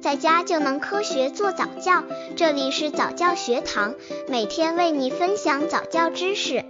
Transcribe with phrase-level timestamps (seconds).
[0.00, 2.02] 在家就能科学做早教。
[2.34, 3.94] 这里是早教学堂，
[4.28, 6.64] 每天为你分享早教知识。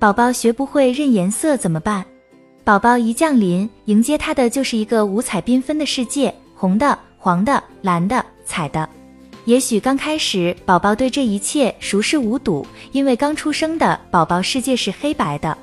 [0.00, 2.04] 宝宝学不会认颜色怎么办？
[2.64, 8.88] 宝宝一降临，迎接他的就是一个五彩缤纷的世界，红的、黄的、蓝的、彩的。
[9.44, 15.56] 也许刚开始，宝宝对这一切熟视无睹，因为刚出生的宝宝世界是黑白的。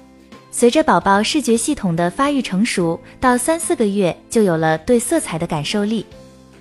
[0.52, 6.06] 随着宝宝视觉系统的发育成熟，到三四个月就有了对色彩的感受力。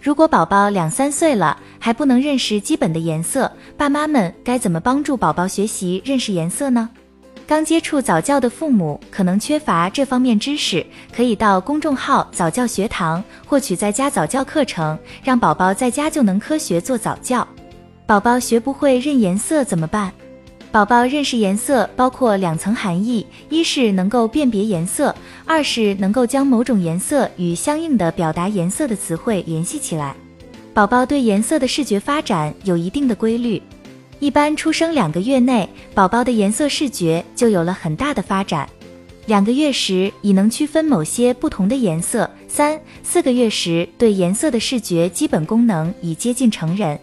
[0.00, 6.88] 如果宝宝两三岁了还不能认识基本的颜色，爸妈们该怎么帮助宝宝学习认识颜色呢？
[7.46, 17.46] 刚接触早教的父母可能缺乏这方面知识，可以到公众号早教学堂获取在家早教课程，让宝宝在家就能科学做早教。
[18.06, 20.12] 宝宝学不会认颜色怎么办？
[20.70, 25.14] 宝宝认识颜色包括两层含义：一是能够辨别颜色，
[25.46, 30.14] 二是能够将某种颜色与相应的表达颜色的词汇联系起来。
[30.74, 33.60] 宝宝对颜色的视觉发展有一定的规律。
[34.20, 38.68] 一般出生两个月内，宝宝的颜色视觉就有了很大的发展。
[39.24, 46.98] 两个月时已能区分某些不同的颜色，三四个月时对颜色的视觉基本功能已接近成人。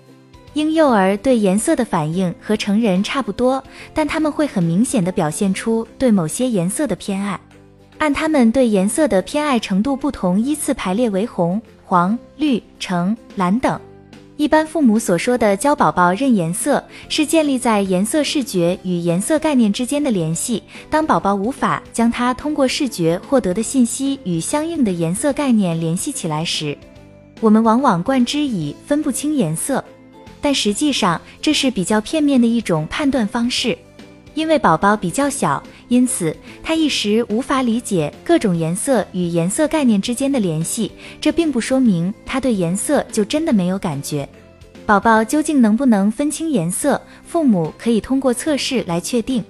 [0.56, 3.62] 婴幼儿对颜色的反应和成人差不多，
[3.94, 7.38] 但他们会很明显的表现出对某些颜色的偏爱，
[7.98, 13.78] 按他们对颜色的偏爱程度不同，依次排列为红、黄、绿、橙、蓝等。
[14.38, 20.64] 一般父母所说的教宝宝认颜色，是建立在颜色视觉与颜色概念之间的联系。
[20.90, 26.78] 当宝宝无法将它通过视觉获得的信息与相应的颜色概念联系起来时，
[27.42, 29.84] 我们往往冠之以分不清颜色。
[30.42, 33.78] 但实际上，这是比较片面的一种判断方式。
[34.34, 40.92] 因为宝宝比较小，因此他一时无法理解各种颜色与颜色概念之间的联系。
[41.22, 44.28] 这并不说明他对颜色就真的没有感觉。
[44.86, 49.42] 宝宝究竟能不能分清颜色，父母可以通过测试来确定。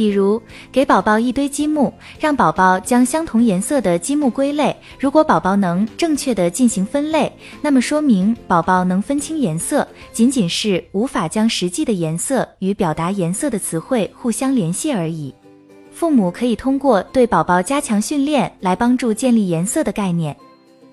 [0.00, 0.40] 比如，
[0.72, 4.74] 给宝宝一堆积木，让宝宝将相同颜色的积木归类。
[4.98, 7.30] 如果宝宝能正确的进行分类，
[7.60, 15.34] 那么说明宝宝能分清颜色，仅仅是无法将实际的颜色与表达颜色的词汇互相联系而已。
[15.92, 20.34] 父母可以通过对宝宝加强训练来帮助建立颜色的概念。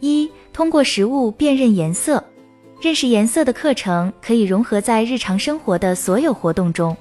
[0.01, 2.21] 一、通过实物辨认颜色，
[2.81, 6.93] 认识颜色的课程可以融合在日常生活的所有活动中。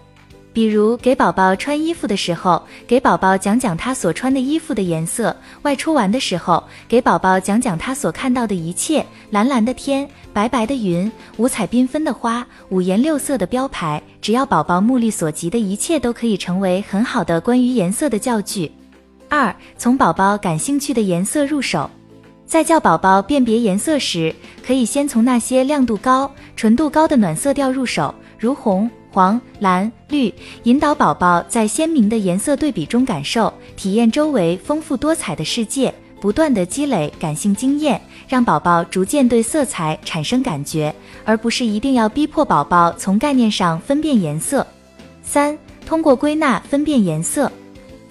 [0.57, 5.31] 比如给宝宝穿衣服的时候，给宝宝讲讲他所穿的衣服的颜色；
[5.61, 14.03] 外出玩的时候，给宝宝讲讲他所看到的一切：蓝蓝的天，白白的云，五彩缤纷的花，五颜六色的标牌。
[14.23, 18.73] 只要宝宝目力所及的一切，都可以成为很好的关于颜色的教具。
[19.29, 21.91] 二，从宝宝感兴趣的颜色入手，
[22.47, 24.35] 在教宝宝辨别颜色时，
[24.67, 28.91] 可以先从那些亮度高、纯度高的暖色调入手，如红。
[29.17, 30.31] 黄、蓝、绿，
[30.65, 40.95] 引导宝宝在鲜明的颜色对比中感受、体验周围丰富多彩的世界，不断的积累感性经验，让宝宝逐渐对色彩产生感觉，
[41.25, 44.67] 而不是一定要逼迫宝宝从概念上分辨颜色。
[45.23, 47.51] 三、通过归纳分辨颜色，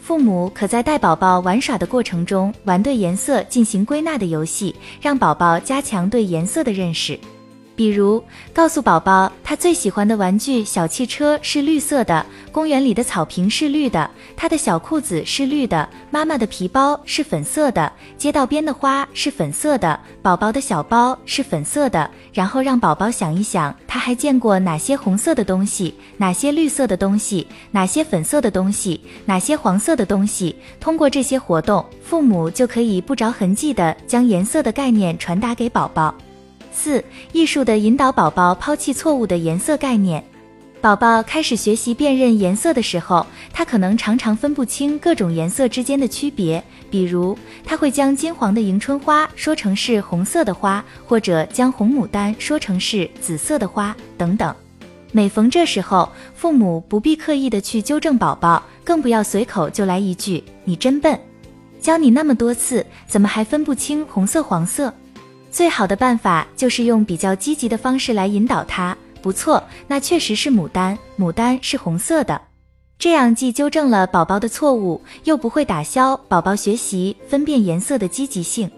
[0.01, 7.19] 父母可在带宝宝玩耍的过程中玩对颜色进行归纳的游戏，让宝宝加强对颜色的认识。
[7.75, 22.09] 比如，告诉宝宝他最喜欢的玩具小汽车是绿色的，公园里的草坪是绿的，他的小裤子是绿的，妈妈的皮包是粉色的，街道边的花是粉色的，宝宝的小包是粉色的。
[22.33, 30.55] 然后让宝宝想一想，他还见过哪些红色的东西，哪些绿色的东西，哪些粉色的东西，哪些黄色的东西。
[30.79, 36.13] 通过这些活动，父母就可以不着痕迹地将颜色的概念传达给宝宝。
[36.75, 40.23] 四、艺术的引导宝宝抛弃错误的颜色概念。
[40.81, 46.63] 宝宝开始学习辨认颜色的时候，他可能常常分不清各种颜色之间的区别。
[46.91, 47.35] 比如，
[47.65, 54.53] 他会将金黄的迎春花说成是红色的花，或者将红牡丹说成是紫色的花等等。
[55.11, 61.19] 每逢这时候，父母不必刻意的去纠正宝宝，更不要随口就来一句“你真笨”，
[61.81, 64.93] 教你那么多次，怎么还分不清红色、黄色？
[65.55, 68.93] 最好的办法就是用比较积极的方式来引导他。
[69.21, 72.41] 不错，那确实是牡丹，牡丹是红色的。
[72.99, 78.69] 这样既纠正了宝宝的错误，又不会打消宝宝学习分辨颜色的积极性。